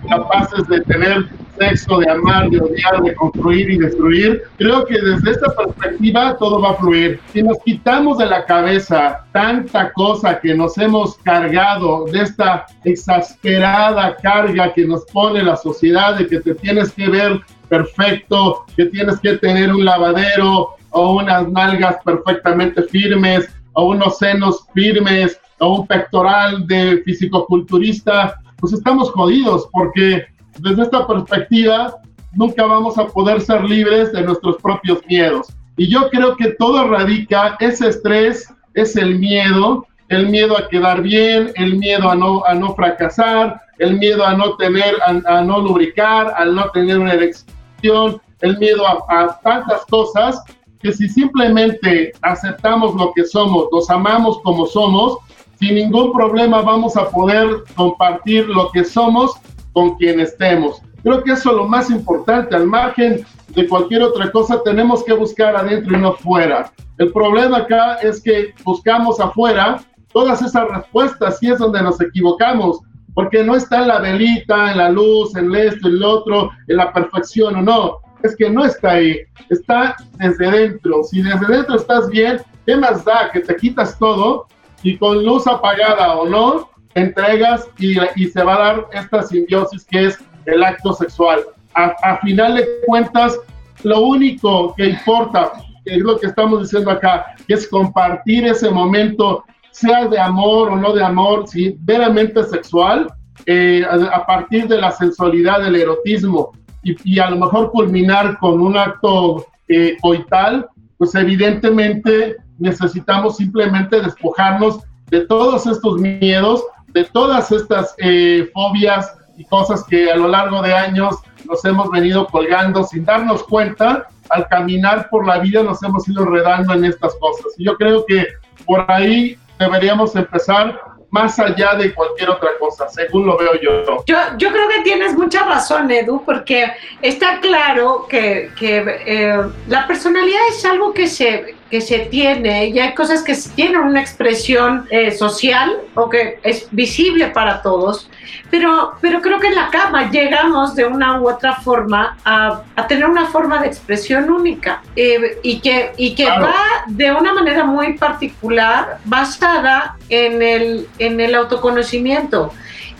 [0.08, 1.28] capaces de tener
[1.58, 6.60] sexo, de amar, de odiar, de construir y destruir, creo que desde esta perspectiva todo
[6.60, 7.20] va a fluir.
[7.32, 14.16] Si nos quitamos de la cabeza tanta cosa que nos hemos cargado de esta exasperada
[14.16, 19.18] carga que nos pone la sociedad de que te tienes que ver perfecto, que tienes
[19.20, 25.86] que tener un lavadero o unas nalgas perfectamente firmes o unos senos firmes o un
[25.86, 30.26] pectoral de fisicoculturista, pues estamos jodidos porque
[30.58, 31.96] desde esta perspectiva
[32.32, 35.48] nunca vamos a poder ser libres de nuestros propios miedos.
[35.76, 41.02] Y yo creo que todo radica, ese estrés es el miedo, el miedo a quedar
[41.02, 45.60] bien, el miedo a no, a no fracasar, el miedo a no tener, a, no
[45.60, 50.42] lubricar, al no tener una erección, el miedo a, a tantas cosas
[50.80, 55.18] que si simplemente aceptamos lo que somos, nos amamos como somos,
[55.58, 59.32] sin ningún problema vamos a poder compartir lo que somos
[59.74, 60.80] con quien estemos.
[61.02, 65.12] Creo que eso es lo más importante, al margen de cualquier otra cosa, tenemos que
[65.12, 66.72] buscar adentro y no fuera.
[66.96, 72.80] El problema acá es que buscamos afuera todas esas respuestas y es donde nos equivocamos,
[73.12, 76.76] porque no está en la velita, en la luz, en esto, en lo otro, en
[76.78, 77.98] la perfección o no.
[78.22, 81.02] Es que no está ahí, está desde dentro.
[81.02, 84.46] Si desde dentro estás bien, ¿qué más da que te quitas todo
[84.82, 89.84] y con luz apagada o no, entregas y, y, se va a dar esta simbiosis
[89.84, 91.40] que es el acto sexual.
[91.74, 93.38] A, final de cuentas,
[93.82, 95.52] lo único que importa,
[95.84, 100.92] es lo que estamos diciendo acá, es compartir ese momento, sea de amor o no
[100.92, 103.12] de amor, si veramente sexual,
[103.46, 106.52] eh, a, partir de la sensualidad del erotismo
[106.84, 114.00] y, y, a lo mejor culminar con un acto eh, coital, pues evidentemente necesitamos simplemente
[114.00, 114.78] despojarnos
[115.10, 116.62] de todos estos miedos
[116.94, 121.90] de todas estas eh, fobias y cosas que a lo largo de años nos hemos
[121.90, 126.84] venido colgando sin darnos cuenta, al caminar por la vida nos hemos ido enredando en
[126.84, 127.46] estas cosas.
[127.58, 128.26] Y yo creo que
[128.64, 130.80] por ahí deberíamos empezar
[131.10, 134.04] más allá de cualquier otra cosa, según lo veo yo.
[134.06, 139.86] Yo, yo creo que tienes mucha razón, Edu, porque está claro que, que eh, la
[139.86, 144.86] personalidad es algo que se, que se tiene y hay cosas que tienen una expresión
[144.90, 148.08] eh, social o que es visible para todos,
[148.48, 152.86] pero, pero creo que en la cama llegamos de una u otra forma a, a
[152.86, 157.64] tener una forma de expresión única eh, y que, y que va de una manera
[157.64, 162.52] muy particular basada en el, en el autoconocimiento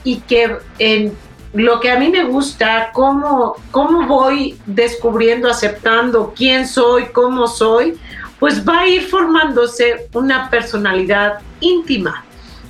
[0.03, 1.17] y que en
[1.53, 7.97] lo que a mí me gusta, cómo, cómo voy descubriendo, aceptando quién soy, cómo soy,
[8.45, 12.27] pues va a ir formándose una personalidad íntima,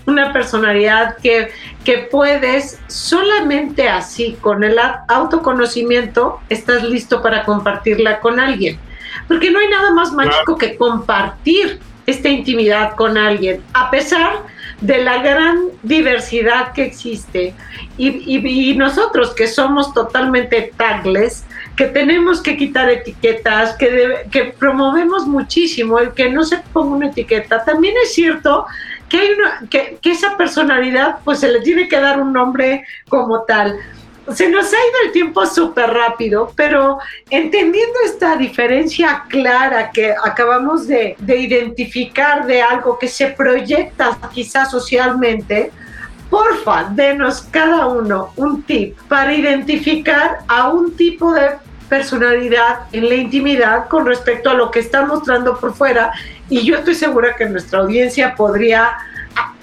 [0.06, 1.50] una personalidad que,
[1.82, 8.78] que puedes solamente así, con el autoconocimiento, estás listo para compartirla con alguien.
[9.26, 14.44] Porque no hay nada más mágico que compartir esta intimidad con alguien, a pesar
[14.80, 17.52] de la gran diversidad que existe.
[17.98, 21.44] Y, nosotros que somos totalmente tagless,
[21.76, 27.06] que tenemos que quitar etiquetas, que, que promovemos muchísimo el que no se ponga una
[27.08, 27.64] etiqueta.
[27.64, 28.66] También es cierto
[29.08, 32.84] que, hay una, que, que esa personalidad pues se le tiene que dar un nombre
[33.08, 33.78] como tal
[34.32, 40.86] se nos ha ido el tiempo súper rápido, pero entendiendo esta diferencia clara que acabamos
[40.86, 45.70] de, de, identificar de algo que se proyecta quizás socialmente,
[46.34, 51.50] porfa, denos cada uno un tip para identificar a un tipo de
[51.88, 56.10] personalidad en la intimidad con respecto a lo que está mostrando por fuera.
[56.48, 58.98] Y yo estoy segura que nuestra audiencia podría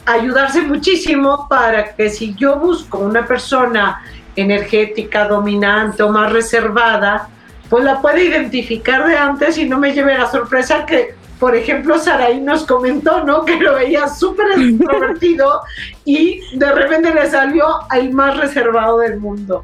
[0.06, 4.02] ayudarse muchísimo para que si yo busco una persona
[4.38, 7.28] energética, dominante o más reservada,
[7.70, 11.98] pues la puede identificar de antes y no me lleve la sorpresa que, por ejemplo,
[11.98, 13.44] Saraí nos comentó, ¿no?
[13.44, 15.62] Que lo veía súper extrovertido
[16.06, 19.64] y de repente le salió al más reservado del mundo.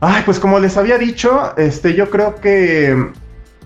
[0.00, 3.12] Ay, pues como les había dicho, este, yo creo que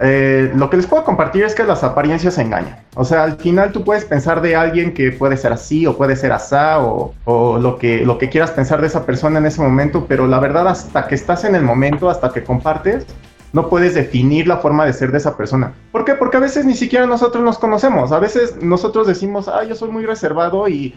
[0.00, 2.76] eh, lo que les puedo compartir es que las apariencias engañan.
[2.96, 6.16] O sea, al final tú puedes pensar de alguien que puede ser así o puede
[6.16, 9.62] ser asá o, o, lo, que, lo que quieras pensar de esa persona en ese
[9.62, 13.06] momento, pero la verdad hasta que estás en el momento, hasta que compartes,
[13.54, 15.72] no puedes definir la forma de ser de esa persona.
[15.92, 16.14] ¿Por qué?
[16.14, 18.10] Porque a veces ni siquiera nosotros nos conocemos.
[18.10, 20.92] A veces nosotros decimos, ah, yo soy muy reservado y,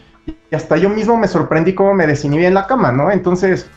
[0.52, 3.12] hasta yo mismo me sorprendí cómo me desinhibí en la cama, ¿no?
[3.12, 3.68] Entonces,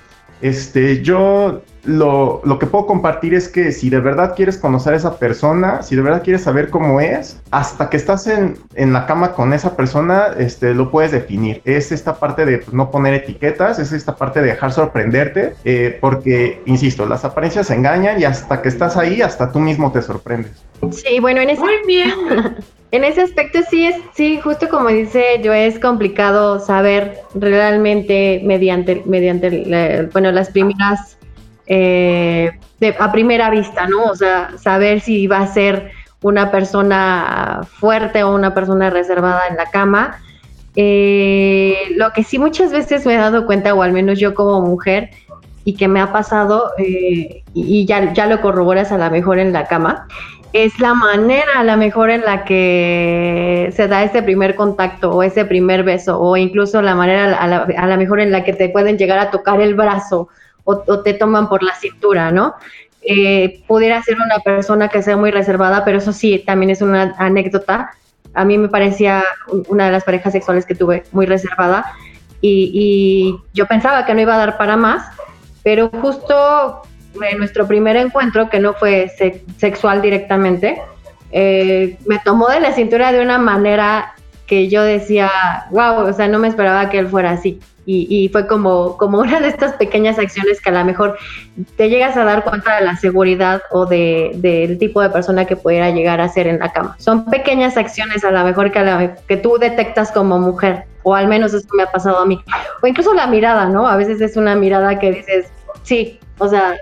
[0.42, 4.96] este, yo lo, lo, que puedo compartir es que si de verdad quieres conocer a
[4.96, 9.06] esa persona, si de verdad quieres saber cómo es, hasta que estás en, en la
[9.06, 11.62] cama con esa persona, este, lo puedes definir.
[11.64, 16.60] Es esta parte de no poner etiquetas, es esta parte de dejar sorprenderte, eh, porque,
[16.66, 20.52] insisto, las apariencias engañan y hasta que estás ahí, hasta tú mismo te sorprendes.
[20.90, 21.60] Sí, bueno, en ese...
[21.60, 22.10] Muy bien.
[22.92, 29.02] En ese aspecto sí es, sí, justo como dice yo, es complicado saber realmente mediante,
[29.06, 31.16] mediante bueno, las primeras,
[31.66, 32.50] eh,
[32.80, 34.06] de, a primera vista, ¿no?
[34.06, 39.56] O sea, saber si va a ser una persona fuerte o una persona reservada en
[39.56, 40.18] la cama.
[40.74, 44.60] Eh, lo que sí muchas veces me he dado cuenta, o al menos yo como
[44.62, 45.10] mujer,
[45.64, 49.52] y que me ha pasado, eh, y ya, ya lo corroboras a lo mejor en
[49.52, 50.08] la cama,
[50.52, 55.22] es la manera a la mejor en la que se da ese primer contacto o
[55.22, 58.52] ese primer beso o incluso la manera a la, a la mejor en la que
[58.52, 60.28] te pueden llegar a tocar el brazo
[60.64, 62.54] o, te toman por la cintura, ¿no?
[63.02, 67.14] Eh, pudiera ser una persona que sea muy reservada, pero eso sí, también es una
[67.18, 67.92] anécdota.
[68.34, 69.24] A mí me parecía
[69.68, 71.92] una de las parejas sexuales que tuve muy reservada
[72.42, 75.06] y yo pensaba que no iba a dar para más,
[75.62, 76.82] pero justo
[77.30, 79.10] en nuestro primer encuentro, que no fue
[79.58, 80.80] sexual directamente,
[81.32, 84.14] eh, me tomó de la cintura de una manera
[84.46, 85.30] que yo decía,
[85.70, 87.60] wow, o sea, no me esperaba que él fuera así.
[87.86, 91.16] Y, y, fue como, como una de estas pequeñas acciones que a lo mejor
[91.76, 95.56] te llegas a dar cuenta de la seguridad o del de, tipo de persona que
[95.56, 96.96] pudiera llegar a ser en la cama.
[96.98, 101.14] Son pequeñas acciones a lo mejor que, a la, que tú detectas como mujer, o
[101.14, 102.40] al menos eso me ha pasado a mí.
[102.82, 103.88] O incluso la mirada, ¿no?
[103.88, 105.46] A veces es una mirada que dices,
[105.82, 106.76] sí, o sea,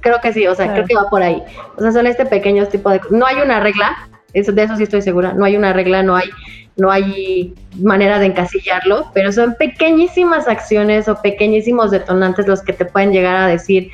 [0.00, 0.84] Creo que sí, o sea, claro.
[0.84, 1.42] creo que va por ahí.
[1.76, 4.84] O sea, son este pequeños tipo de no hay una regla, eso, de eso sí
[4.84, 6.30] estoy segura, no hay una regla, no hay
[6.76, 12.84] no hay manera de encasillarlo, pero son pequeñísimas acciones o pequeñísimos detonantes los que te
[12.84, 13.90] pueden llegar a decir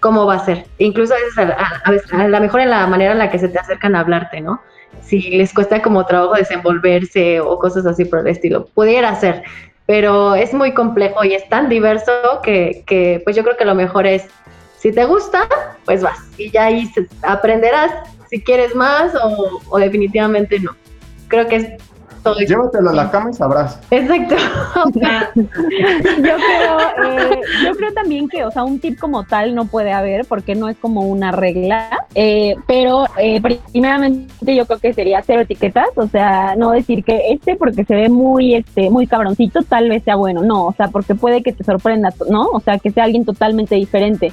[0.00, 0.64] cómo va a ser.
[0.78, 3.38] Incluso a veces, a, a, veces, a lo mejor en la manera en la que
[3.38, 4.60] se te acercan a hablarte, ¿no?
[5.00, 9.42] Si les cuesta como trabajo desenvolverse o cosas así por el estilo, pudiera ser,
[9.86, 13.74] pero es muy complejo y es tan diverso que, que pues yo creo que lo
[13.74, 14.28] mejor es
[14.78, 15.48] si te gusta,
[15.84, 16.90] pues vas y ya ahí
[17.22, 17.90] aprenderás
[18.30, 20.76] si quieres más o, o definitivamente no.
[21.28, 21.68] Creo que es
[22.22, 22.38] todo.
[22.38, 23.80] Llévatelo a la cama y sabrás.
[23.90, 24.34] Exacto.
[25.34, 25.42] yo
[26.14, 30.24] creo, eh, yo creo también que, o sea, un tip como tal no puede haber
[30.26, 35.42] porque no es como una regla, eh, pero eh, primeramente yo creo que sería cero
[35.42, 39.88] etiquetas, o sea, no decir que este porque se ve muy, este, muy cabroncito, tal
[39.88, 42.48] vez sea bueno, no, o sea, porque puede que te sorprenda, ¿no?
[42.48, 44.32] O sea, que sea alguien totalmente diferente.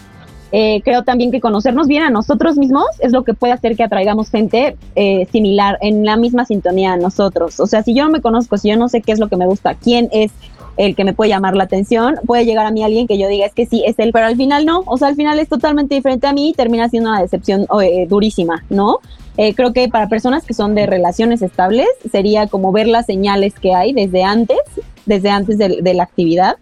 [0.58, 3.84] Eh, creo también que conocernos bien a nosotros mismos es lo que puede hacer que
[3.84, 7.60] atraigamos gente eh, similar, en la misma sintonía a nosotros.
[7.60, 9.36] O sea, si yo no me conozco, si yo no sé qué es lo que
[9.36, 10.32] me gusta, quién es
[10.78, 13.46] el que me puede llamar la atención, puede llegar a mí alguien que yo diga
[13.46, 15.94] es que sí, es él, pero al final no, o sea, al final es totalmente
[15.94, 19.00] diferente a mí y termina siendo una decepción eh, durísima, ¿no?
[19.36, 23.56] Eh, creo que para personas que son de relaciones estables sería como ver las señales
[23.56, 24.60] que hay desde antes,
[25.06, 26.56] desde antes de, de la actividad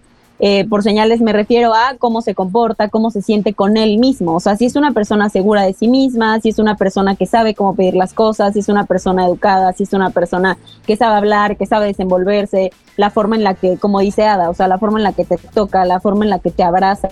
[0.46, 4.36] eh, por señales me refiero a cómo se comporta, cómo se siente con él mismo.
[4.36, 7.26] O sea, si es una persona segura de sí misma, si es una persona que
[7.26, 10.98] sabe cómo pedir las cosas, si es una persona educada, si es una persona que
[10.98, 14.68] sabe hablar, que sabe desenvolverse, la forma en la que, como dice Ada, o sea,
[14.68, 17.08] la forma en la que te toca, la forma en la que te abraza.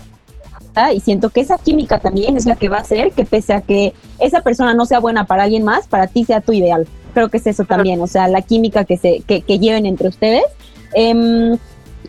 [0.94, 3.62] Y siento que esa química también es la que va a hacer que pese a
[3.62, 6.86] que esa persona no sea buena para alguien más, para ti sea tu ideal.
[7.14, 10.10] Creo que es eso también, o sea, la química que, se, que, que lleven entre
[10.10, 10.44] ustedes.
[10.94, 11.58] Eh,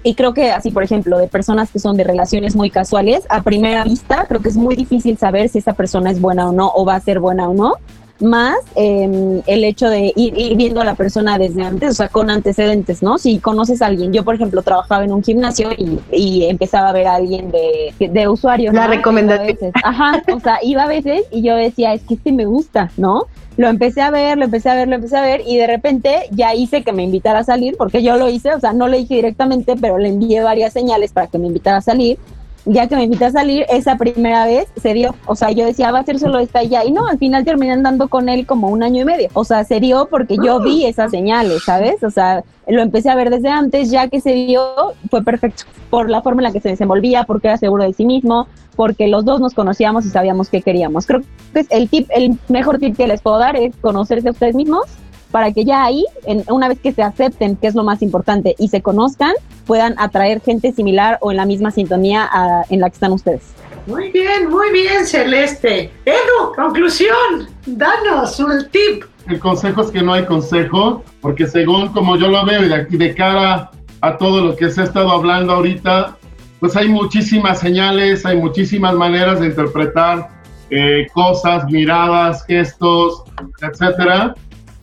[0.03, 3.43] y creo que así, por ejemplo, de personas que son de relaciones muy casuales, a
[3.43, 6.73] primera vista creo que es muy difícil saber si esa persona es buena o no,
[6.75, 7.75] o va a ser buena o no,
[8.23, 12.09] más eh, el hecho de ir, ir, viendo a la persona desde antes, o sea,
[12.09, 13.19] con antecedentes, ¿no?
[13.19, 16.93] Si conoces a alguien, yo por ejemplo trabajaba en un gimnasio y, y empezaba a
[16.93, 18.73] ver a alguien de, de usuario.
[18.73, 18.95] La ¿no?
[18.95, 19.73] recomendación.
[19.83, 23.27] Ajá, o sea, iba a veces y yo decía, es que este me gusta, ¿no?
[23.57, 26.29] Lo empecé a ver, lo empecé a ver, lo empecé a ver y de repente
[26.31, 28.99] ya hice que me invitara a salir, porque yo lo hice, o sea, no le
[28.99, 32.19] dije directamente, pero le envié varias señales para que me invitara a salir.
[32.65, 35.15] Ya que me invité a salir, esa primera vez se dio.
[35.27, 36.85] O sea, yo decía, va a ser solo esta ya.
[36.85, 39.29] Y no, al final terminé andando con él como un año y medio.
[39.35, 42.03] O sea, se dio porque yo vi esas señales, ¿sabes?
[42.05, 44.63] O sea, lo empecé a ver desde antes, ya que se dio,
[45.11, 45.65] fue perfecto.
[45.91, 48.47] Por la forma en la que se desenvolvía, porque era seguro de sí mismo,
[48.77, 51.07] porque los dos nos conocíamos y sabíamos qué queríamos.
[51.07, 51.21] Creo
[51.53, 54.55] que es el tip, el mejor tip que les puedo dar es conocerse a ustedes
[54.55, 54.87] mismos
[55.33, 58.55] para que ya ahí, en, una vez que se acepten, que es lo más importante,
[58.59, 59.33] y se conozcan,
[59.67, 62.31] puedan atraer gente similar o en la misma sintonía
[62.69, 63.43] en la que están ustedes.
[63.87, 65.91] Muy bien, muy bien, Celeste.
[66.05, 69.05] Edu, conclusión, danos un tip.
[69.29, 72.85] El consejo es que no hay consejo, porque según como yo lo veo y de,
[72.85, 73.71] de cara
[74.01, 76.17] a todo lo que se ha estado hablando ahorita,
[76.61, 80.29] pues hay muchísimas señales, hay muchísimas maneras de interpretar
[80.71, 83.25] eh, cosas, miradas, gestos,
[83.61, 84.35] etcétera.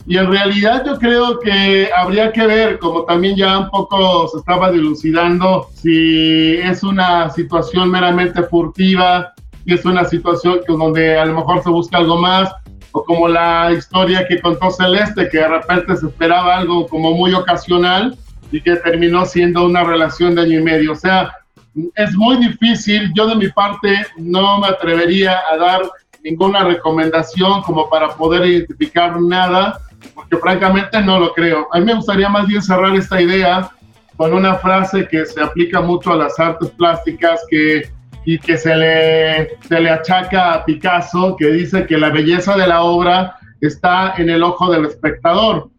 [0.09, 4.39] Y en realidad yo creo que habría que ver, como también ya un poco se
[4.39, 9.31] estaba dilucidando, si es una situación meramente furtiva,
[9.63, 12.51] si es una situación donde a lo mejor se busca algo más,
[12.91, 17.31] o como la historia que contó Celeste, que de repente se esperaba algo como muy
[17.35, 18.17] ocasional
[18.51, 20.93] y que terminó siendo una relación de año y medio.
[20.93, 21.31] O sea,
[21.93, 25.81] es muy difícil, yo de mi parte no me atrevería a dar
[26.23, 29.79] ninguna recomendación como para poder identificar nada
[30.13, 31.67] porque francamente no lo creo.
[31.71, 33.69] A mí me gustaría más bien cerrar esta idea
[34.17, 37.89] con una frase que se aplica mucho a las artes plásticas que,
[38.25, 42.67] y que se le, se le achaca a Picasso, que dice que la belleza de
[42.67, 45.69] la obra está en el ojo del espectador.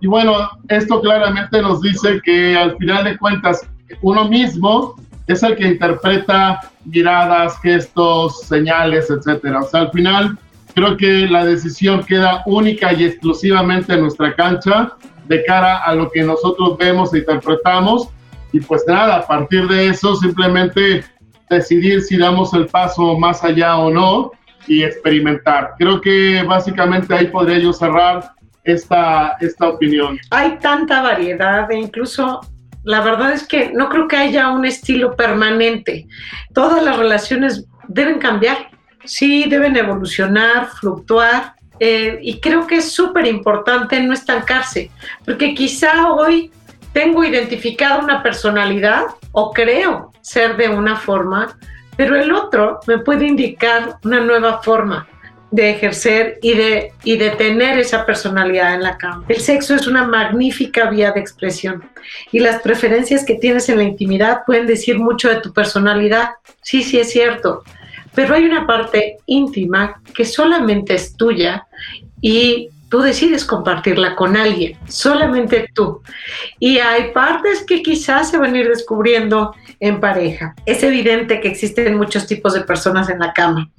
[0.00, 3.68] Y bueno, esto claramente nos dice que al final de cuentas
[4.02, 4.94] uno mismo
[5.28, 9.60] es el que interpreta miradas, gestos, señales, etcétera.
[9.60, 10.38] O sea, al final
[10.78, 14.92] Creo que la decisión queda única y exclusivamente en nuestra cancha
[15.26, 18.10] de cara a lo que nosotros vemos e interpretamos.
[18.52, 21.04] Y pues nada, a partir de eso simplemente
[21.50, 24.30] decidir si damos el paso más allá o no
[24.68, 25.74] y experimentar.
[25.80, 28.30] Creo que básicamente ahí podría yo cerrar
[28.62, 30.16] esta, esta opinión.
[30.30, 32.40] Hay tanta variedad e incluso
[32.88, 36.06] la verdad es que no creo que haya un estilo permanente.
[36.54, 38.70] Todas las relaciones deben cambiar
[39.04, 44.90] sí deben evolucionar, fluctuar, eh, y creo que es súper importante no estancarse,
[45.26, 46.50] porque quizá hoy
[46.92, 51.58] tengo identificada una personalidad o creo ser de una forma,
[51.96, 55.06] pero el otro me puede indicar una nueva forma
[55.50, 59.24] de ejercer y de, y de tener esa personalidad en la cama.
[59.28, 61.82] El sexo es una magnífica vía de expresión
[62.32, 66.30] y las preferencias que tienes en la intimidad pueden decir mucho de tu personalidad.
[66.62, 67.62] Sí, sí es cierto,
[68.14, 71.66] pero hay una parte íntima que solamente es tuya
[72.20, 76.02] y tú decides compartirla con alguien, solamente tú.
[76.58, 80.54] Y hay partes que quizás se van a ir descubriendo en pareja.
[80.66, 83.70] Es evidente que existen muchos tipos de personas en la cama.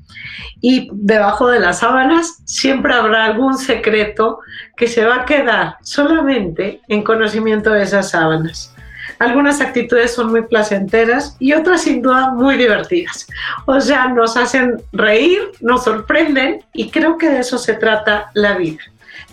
[0.61, 4.39] Y debajo de las sábanas siempre habrá algún secreto
[4.75, 8.73] que se va a quedar solamente en conocimiento de esas sábanas.
[9.19, 13.27] Algunas actitudes son muy placenteras y otras sin duda muy divertidas.
[13.65, 18.57] O sea, nos hacen reír, nos sorprenden y creo que de eso se trata la
[18.57, 18.79] vida,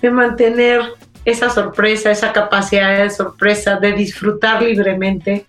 [0.01, 0.82] de mantener
[1.24, 5.47] esa sorpresa, esa capacidad de sorpresa, de disfrutar libremente.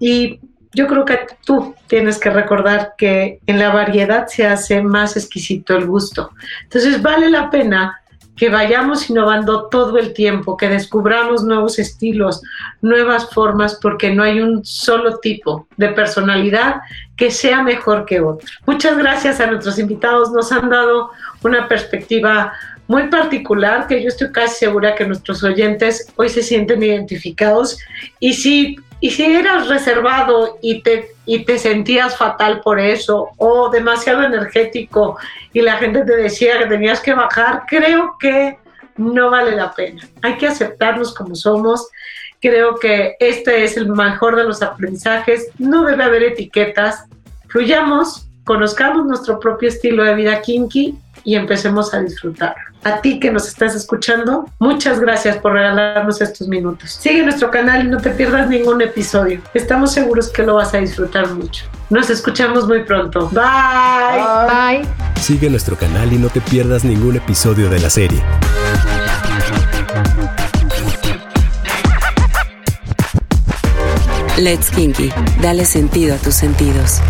[0.00, 0.40] Y
[0.72, 5.76] yo creo que tú tienes que recordar que en la variedad se hace más exquisito
[5.76, 6.30] el gusto.
[6.64, 7.98] Entonces vale la pena
[8.36, 12.42] que vayamos innovando todo el tiempo, que descubramos nuevos estilos,
[12.80, 16.80] nuevas formas, porque no hay un solo tipo de personalidad
[17.16, 18.48] que sea mejor que otro.
[18.66, 21.10] Muchas gracias a nuestros invitados, nos han dado
[21.42, 22.54] una perspectiva
[22.92, 27.78] muy particular que yo estoy casi segura que nuestros oyentes hoy se sienten identificados
[28.20, 33.70] y si y si eras reservado y te, y te sentías fatal por eso o
[33.70, 35.16] demasiado energético
[35.54, 38.58] y la gente te decía que tenías que bajar, creo que
[38.98, 40.06] no vale la pena.
[40.20, 41.88] Hay que aceptarnos como somos.
[42.40, 45.48] Creo que este es el mejor de los aprendizajes.
[45.58, 47.06] No debe haber etiquetas.
[47.48, 52.54] Fluyamos, conozcamos nuestro propio estilo de vida kinky y empecemos a disfrutar.
[52.84, 56.90] A ti que nos estás escuchando, muchas gracias por regalarnos estos minutos.
[56.90, 59.40] Sigue nuestro canal y no te pierdas ningún episodio.
[59.54, 61.64] Estamos seguros que lo vas a disfrutar mucho.
[61.90, 63.28] Nos escuchamos muy pronto.
[63.30, 64.80] Bye.
[64.80, 64.88] Bye.
[65.20, 68.20] Sigue nuestro canal y no te pierdas ningún episodio de la serie.
[74.38, 75.12] Let's Kinky.
[75.40, 77.00] Dale sentido a tus sentidos.